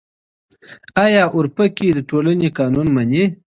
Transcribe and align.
آيا 1.05 1.23
اورپکي 1.35 1.87
د 1.93 1.99
ټولنې 2.09 2.47
قانون 2.59 2.87
مني؟ 2.95 3.23